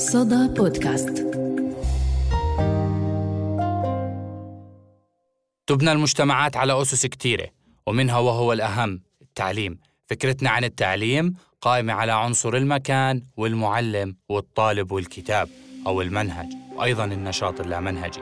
[0.00, 1.18] صدى بودكاست.
[5.66, 7.46] تبنى المجتمعات على أسس كتيرة
[7.86, 9.78] ومنها وهو الأهم التعليم.
[10.06, 15.48] فكرتنا عن التعليم قائمة على عنصر المكان والمعلم والطالب والكتاب
[15.86, 18.20] أو المنهج وأيضا النشاط اللامنهجي.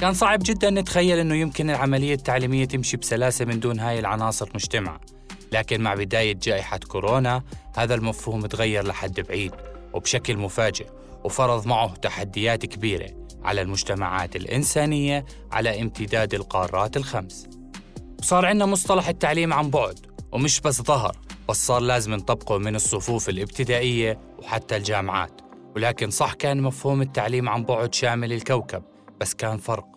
[0.00, 5.00] كان صعب جدا نتخيل أنه يمكن العملية التعليمية تمشي بسلاسة من دون هاي العناصر مجتمع.
[5.54, 7.42] لكن مع بداية جائحة كورونا
[7.76, 9.52] هذا المفهوم تغير لحد بعيد
[9.92, 10.86] وبشكل مفاجئ
[11.24, 13.10] وفرض معه تحديات كبيرة
[13.44, 17.46] على المجتمعات الإنسانية على امتداد القارات الخمس.
[18.18, 21.16] وصار عندنا مصطلح التعليم عن بعد ومش بس ظهر
[21.48, 25.40] بس صار لازم نطبقه من الصفوف الابتدائية وحتى الجامعات.
[25.76, 28.82] ولكن صح كان مفهوم التعليم عن بعد شامل الكوكب
[29.20, 29.93] بس كان فرق.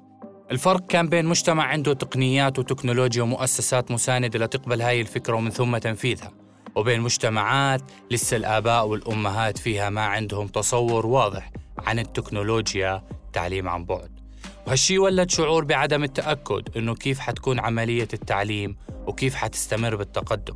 [0.51, 6.31] الفرق كان بين مجتمع عنده تقنيات وتكنولوجيا ومؤسسات مساندة لتقبل هاي الفكرة ومن ثم تنفيذها
[6.75, 13.03] وبين مجتمعات لسه الآباء والأمهات فيها ما عندهم تصور واضح عن التكنولوجيا
[13.33, 14.19] تعليم عن بعد.
[14.67, 20.55] وهالشي ولد شعور بعدم التأكد إنه كيف حتكون عملية التعليم وكيف حتستمر بالتقدم.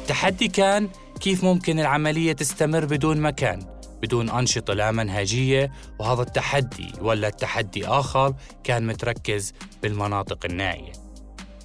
[0.00, 0.88] التحدي كان
[1.20, 8.34] كيف ممكن العملية تستمر بدون مكان بدون أنشطة لا منهجية وهذا التحدي ولا التحدي آخر
[8.64, 9.52] كان متركز
[9.82, 10.92] بالمناطق النائية.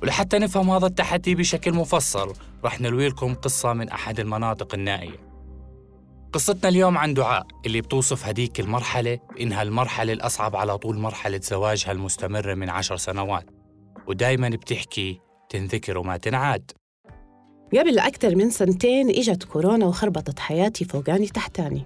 [0.01, 2.33] ولحتى نفهم هذا التحدي بشكل مفصل
[2.65, 5.31] رح نروي لكم قصة من أحد المناطق النائية.
[6.33, 11.91] قصتنا اليوم عن دعاء اللي بتوصف هديك المرحلة بإنها المرحلة الأصعب على طول مرحلة زواجها
[11.91, 13.45] المستمرة من عشر سنوات.
[14.07, 16.71] ودايما بتحكي تنذكر وما تنعاد.
[17.77, 21.85] قبل أكثر من سنتين إجت كورونا وخربطت حياتي فوقاني تحتاني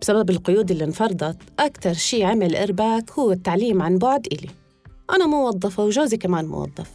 [0.00, 4.48] بسبب القيود اللي انفرضت أكثر شيء عمل إرباك هو التعليم عن بعد إلي.
[5.10, 6.90] أنا موظفة وجوزي كمان موظف.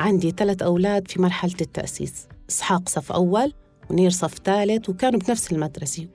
[0.00, 2.28] عندي ثلاث أولاد في مرحلة التأسيس.
[2.50, 3.52] إسحاق صف أول
[3.90, 6.08] ونير صف ثالث وكانوا بنفس المدرسة.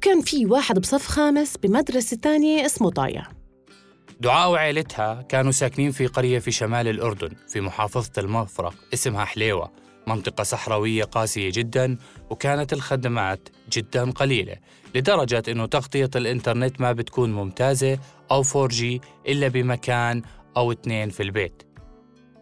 [0.00, 3.28] كان في واحد بصف خامس بمدرسة تانية اسمه طايع
[4.20, 9.85] دعاء وعائلتها كانوا ساكنين في قرية في شمال الأردن في محافظة المفرق اسمها حليوة.
[10.06, 11.96] منطقة صحراوية قاسية جدا
[12.30, 14.56] وكانت الخدمات جدا قليلة
[14.94, 17.98] لدرجة أنه تغطية الإنترنت ما بتكون ممتازة
[18.30, 18.84] أو 4G
[19.28, 20.22] إلا بمكان
[20.56, 21.62] أو اثنين في البيت.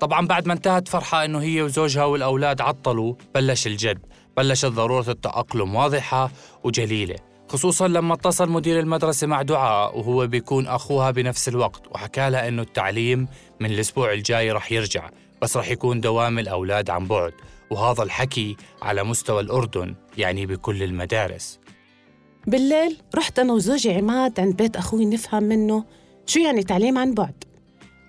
[0.00, 3.98] طبعا بعد ما انتهت فرحة أنه هي وزوجها والأولاد عطلوا بلش الجد
[4.36, 6.30] بلشت ضرورة التأقلم واضحة
[6.64, 7.16] وجليلة
[7.48, 12.62] خصوصا لما اتصل مدير المدرسة مع دعاء وهو بيكون أخوها بنفس الوقت وحكى لها أنه
[12.62, 13.28] التعليم
[13.60, 15.10] من الأسبوع الجاي رح يرجع
[15.42, 17.32] بس رح يكون دوام الأولاد عن بعد.
[17.70, 21.60] وهذا الحكي على مستوى الأردن يعني بكل المدارس.
[22.46, 25.84] بالليل رحت أنا وزوجي عماد عند بيت أخوي نفهم منه
[26.26, 27.44] شو يعني تعليم عن بعد.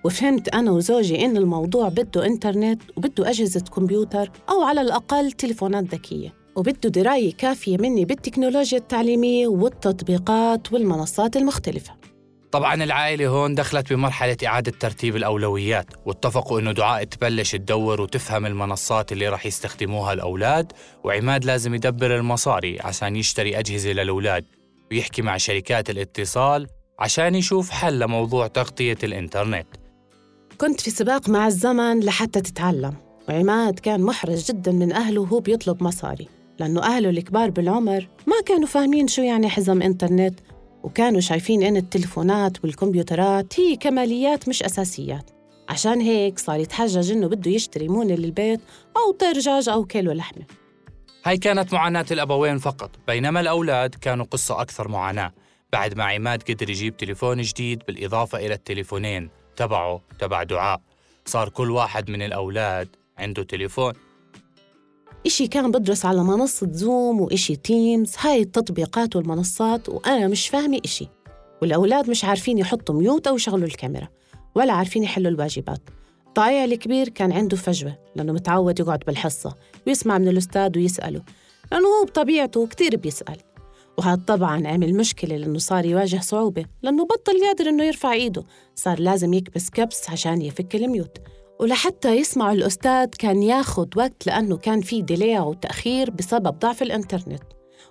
[0.06, 6.34] وفهمت أنا وزوجي إن الموضوع بده إنترنت وبده أجهزة كمبيوتر أو على الأقل تليفونات ذكية.
[6.56, 11.94] وبده دراية كافية مني بالتكنولوجيا التعليمية والتطبيقات والمنصات المختلفة.
[12.56, 19.12] طبعا العائلة هون دخلت بمرحلة إعادة ترتيب الأولويات واتفقوا إنه دعاء تبلش تدور وتفهم المنصات
[19.12, 20.72] اللي رح يستخدموها الأولاد
[21.04, 24.46] وعماد لازم يدبر المصاري عشان يشتري أجهزة للأولاد
[24.92, 26.68] ويحكي مع شركات الاتصال
[27.00, 29.68] عشان يشوف حل لموضوع تغطية الإنترنت.
[30.58, 32.94] كنت في سباق مع الزمن لحتى تتعلم
[33.30, 36.28] وعماد كان محرج جدا من أهله وهو بيطلب مصاري
[36.60, 40.40] لأنه أهله الكبار بالعمر ما كانوا فاهمين شو يعني حزم إنترنت
[40.86, 45.30] وكانوا شايفين إن التلفونات والكمبيوترات هي كماليات مش أساسيات
[45.70, 48.60] عشان هيك صار يتحجج إنه بده يشتري مونة للبيت
[48.98, 50.44] أو طير دجاج أو كيلو لحمة.
[51.26, 55.32] هاي كانت معاناة الأبوين فقط بينما الأولاد كانوا قصة أكثر معاناة.
[55.74, 60.82] بعد ما عماد قدر يجيب تليفون جديد بالإضافة إلى التليفونين تبعه تبع دعاء.
[61.26, 63.94] صار كل واحد من الأولاد عنده تليفون.
[65.26, 71.08] إشي كان بدرس على منصة Zoom وإشي Teams هاي التطبيقات والمنصات وأنا مش فاهمة إشي.
[71.62, 74.08] والأولاد مش عارفين يحطوا mute أو يشغلوا الكاميرا
[74.56, 75.90] ولا عارفين يحلوا الواجبات.
[76.36, 79.56] طايع الكبير كان عنده فجوة لأنه متعود يقعد بالحصة
[79.88, 81.22] ويسمع من الأستاذ ويسأله.
[81.72, 83.38] لأنه هو بطبيعته كتير بيسأل.
[83.98, 88.44] وهذا طبعا عمل مشكلة لأنه صار يواجه صعوبة لأنه بطل قادر إنه يرفع إيده.
[88.76, 91.18] صار لازم يكبس كبس عشان يفك الميوت.
[91.60, 97.44] ولحتى يسمعوا الأستاذ كان ياخد وقت لأنه كان في ديلي أو تأخير بسبب ضعف الإنترنت.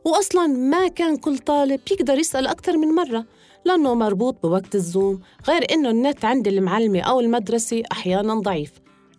[0.05, 3.25] وأصلا ما كان كل طالب يقدر يسأل أكثر من مرة
[3.65, 8.73] لأنه مربوط بوقت الزوم غير إنه النت عند المعلمة أو المدرسة أحيانا ضعيف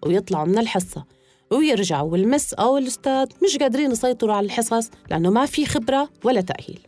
[0.05, 1.05] ويطلعوا من الحصة.
[1.51, 6.79] ويرجعوا والمس أو الأستاذ مش قادرين يسيطروا على الحصص لأنه ما في خبرة ولا تأهيل.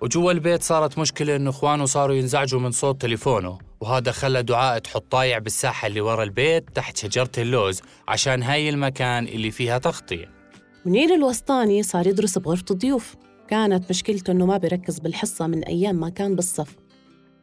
[0.00, 5.04] وجوا البيت صارت مشكلة إنه إخوانه صاروا ينزعجوا من صوت تليفونه وهذا خلى دعاء تحط
[5.10, 10.30] طايع بالساحة اللي ورا البيت تحت شجرة اللوز عشان هاي المكان اللي فيها تغطية.
[10.86, 13.14] منير الوسطاني صار يدرس بغرفة الضيوف.
[13.48, 16.76] كانت مشكلته إنه ما بيركز بالحصة من أيام ما كان بالصف.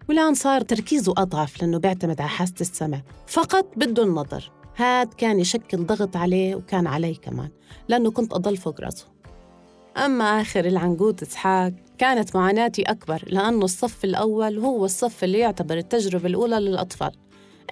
[0.09, 3.01] والآن صار تركيزه أضعف لأنه بيعتمد على حاسة السمع.
[3.27, 4.51] فقط بده النظر.
[4.77, 7.49] هاد كان يشكل ضغط عليه وكان علي كمان
[7.88, 9.07] لأنه كنت أضل فوق راسه.
[9.97, 11.73] أما آخر العنقود إسحاق
[12.03, 17.11] كانت معاناتي أكبر لأنه الصف الأول هو الصف اللي يعتبر التجربة الأولى للأطفال.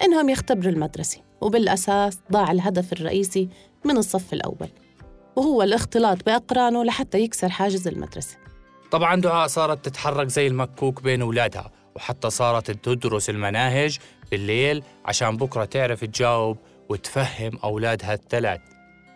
[0.02, 3.48] إنهم يختبروا المدرسة وبالأساس ضاع الهدف الرئيسي
[3.84, 4.68] من الصف الأول
[5.36, 8.36] وهو الاختلاط بأقرانه لحتى يكسر حاجز المدرسة.
[8.90, 13.98] طبعا دعاء صارت تتحرك زي المكوك بين أولادها وحتى صارت تدرس المناهج
[14.30, 16.56] بالليل عشان بكرة تعرف تجاوب
[16.88, 18.60] وتفهم أولادها الثلاث.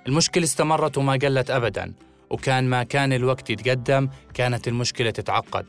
[0.07, 1.95] المشكلة استمرت وما قلت أبداً.
[2.31, 5.67] وكان ما كان الوقت يتقدم كانت المشكلة تتعقد.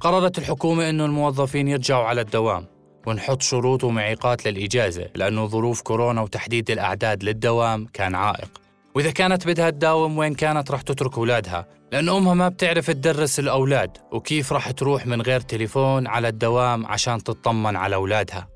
[0.00, 2.66] قررت الحكومة أنه الموظفين يرجعوا على الدوام
[3.06, 8.50] ونحط شروط ومعيقات للإجازة لأنه ظروف كورونا وتحديد الأعداد للدوام كان عائق.
[8.94, 13.90] وإذا كانت بدها تداوم وين كانت رح تترك أولادها؟ لأن أمها ما بتعرف تدرس الأولاد
[14.12, 18.48] وكيف رح تروح من غير تليفون على الدوام عشان تطمن على أولادها.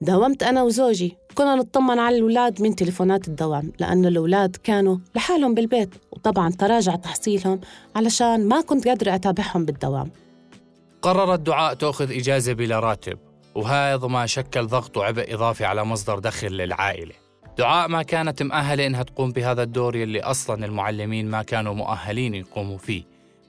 [0.00, 1.16] داومت أنا وزوجي.
[1.34, 5.90] كنا نطمن على الأولاد من تليفونات الدوام لأن الأولاد كانوا لحالهم بالبيت.
[6.26, 7.60] وطبعا تراجع تحصيلهم
[7.96, 10.10] علشان ما كنت قادرة أتابعهم بالدوام.
[11.02, 13.18] قررت دعاء تأخذ إجازة بلا راتب
[13.54, 17.14] وهذا ما شكل ضغط وعبء إضافي على مصدر دخل للعائلة.
[17.58, 22.78] دعاء ما كانت مؤهلة إنها تقوم بهذا الدور يلي أصلا المعلمين ما كانوا مؤهلين يقوموا
[22.78, 23.02] فيه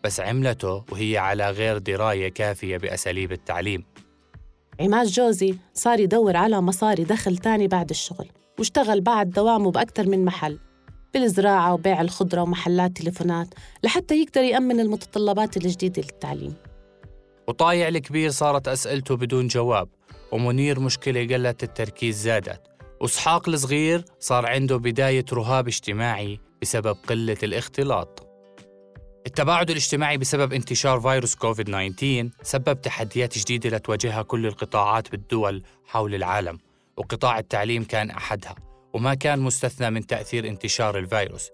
[0.03, 3.85] بس عملته وهي على غير دراية كافية بأساليب التعليم.
[4.79, 8.27] عماد جوزي صار يدور على مصاري دخل تاني بعد الشغل
[8.59, 10.59] واشتغل بعد دوامه بأكثر من محل.
[11.13, 13.47] بالزراعة وبيع الخضرة ومحلات تليفونات
[13.83, 16.53] لحتى يقدر يأمن المتطلبات الجديدة للتعليم.
[17.47, 19.89] وطايع الكبير صارت أسئلته بدون جواب
[20.31, 22.61] ومنير مشكلة قلت التركيز زادت.
[23.01, 28.27] وإسحاق الصغير صار عنده بداية رهاب اجتماعي بسبب قلة الاختلاط.
[29.27, 36.15] التباعد الاجتماعي بسبب انتشار فيروس كوفيد 19 سبب تحديات جديدة لتواجهها كل القطاعات بالدول حول
[36.15, 36.57] العالم
[36.97, 38.55] وقطاع التعليم كان أحدها.
[38.93, 41.49] وما كان مستثنى من تأثير انتشار الفيروس.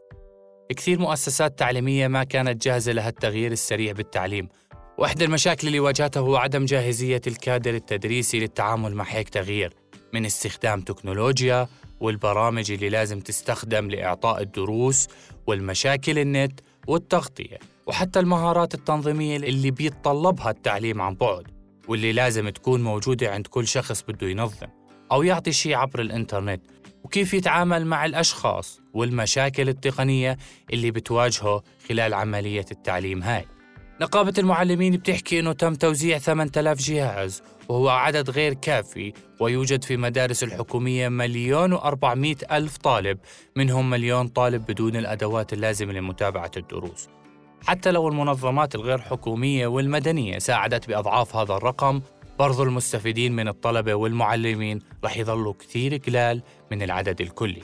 [0.76, 4.50] كثير مؤسسات تعليمية ما كانت جاهزة لها التغيير السريع بالتعليم.
[4.98, 9.74] واحدى المشاكل اللي واجهتها هو عدم جاهزية الكادر التدريسي للتعامل مع هيك تغيير
[10.14, 11.68] من استخدام تكنولوجيا
[12.00, 15.08] والبرامج اللي لازم تستخدم لإعطاء الدروس
[15.48, 21.48] والمشاكل النت والتغطية وحتى المهارات التنظيمية اللي بيتطلبها التعليم عن بعد
[21.88, 24.68] واللي لازم تكون موجودة عند كل شخص بده ينظم
[25.12, 26.62] أو يعطي شيء عبر الإنترنت.
[27.13, 30.38] وكيف يتعامل مع الأشخاص والمشاكل التقنية
[30.74, 33.45] اللي بتواجهه خلال عملية التعليم هاي.
[34.01, 40.44] نقابة المعلمين بتحكي إنه تم توزيع 8000 جهاز وهو عدد غير كافي ويوجد في مدارس
[40.44, 43.18] الحكومية مليون وأربعمائة ألف طالب
[43.56, 47.07] منهم مليون طالب بدون الأدوات اللازمة لمتابعة الدروس.
[47.68, 52.01] حتى لو المنظمات الغير حكومية والمدنية ساعدت بأضعاف هذا الرقم
[52.44, 54.80] برضو المستفيدين من الطلبة والمعلمين.
[55.04, 56.42] رح يظلوا كثير قلال
[56.72, 57.62] من العدد الكلي.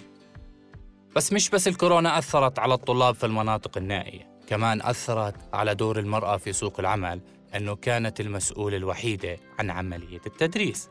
[1.15, 6.37] بس مش بس الكورونا أثرت على الطلاب في المناطق النائية كمان أثرت على دور المرأة
[6.37, 7.21] في سوق العمل
[7.55, 10.89] أنه كانت المسؤولة الوحيدة عن عملية التدريس.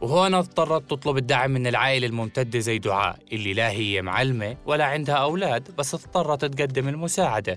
[0.00, 5.14] وهون اضطرت تطلب الدعم من العائلة الممتدة زي دعاء اللي لا هي معلمة ولا عندها
[5.14, 7.56] أولاد بس اضطرت تقدم المساعدة.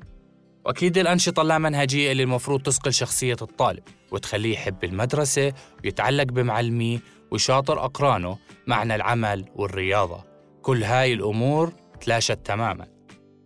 [0.66, 5.54] وأكيد الأنشطة اللامنهجية اللي المفروض تسقل شخصية الطالب وتخليه يحب المدرسة
[5.84, 7.00] ويتعلق بمعلميه
[7.32, 8.38] ويشاطر أقرانه
[8.68, 10.24] معنى العمل والرياضة.
[10.62, 12.88] كل هاي الأمور تلاشت تماماً.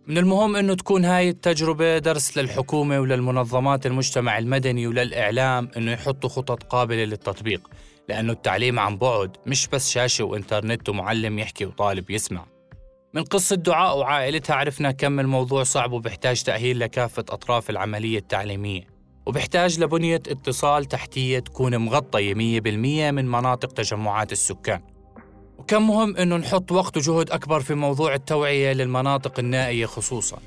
[0.06, 6.62] من المهم أنه تكون هاي التجربة درس للحكومة وللمنظمات المجتمع المدني وللإعلام أنه يحطوا خطط
[6.62, 7.70] قابلة للتطبيق
[8.08, 12.55] لأنه التعليم عن بعد مش بس شاشة وإنترنت ومعلم يحكي وطالب يسمع.
[13.16, 18.86] من قصة دعاء وعائلتها عرفنا كم الموضوع صعب وبحتاج تأهيل لكافة أطراف العملية التعليمية.
[19.26, 22.36] وبحتاج لبنية اتصال تحتية تكون مغطية 100%
[23.10, 24.80] من مناطق تجمعات السكان.
[25.58, 30.38] وكان مهم أنه نحط وقت وجهد أكبر في موضوع التوعية للمناطق النائية خصوصاً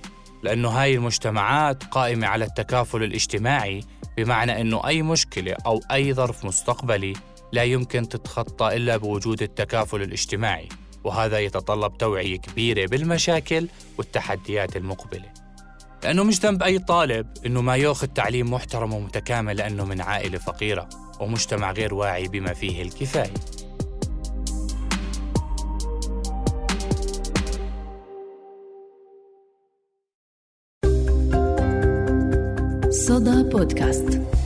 [0.43, 3.79] لأنه هاي المجتمعات قائمة على التكافل الاجتماعي
[4.17, 7.13] بمعنى أنه أي مشكلة أو أي ظرف مستقبلي
[7.51, 10.69] لا يمكن تتخطى إلا بوجود التكافل الاجتماعي.
[11.03, 15.33] وهذا يتطلب توعية كبيرة بالمشاكل والتحديات المقبلة.
[16.03, 20.89] لأنه مش ذنب أي طالب أنه ما يأخذ تعليم محترم ومتكامل لأنه من عائلة فقيرة
[21.19, 23.33] ومجتمع غير واعي بما فيه الكفاية.
[32.89, 34.38] صدى بودكاست.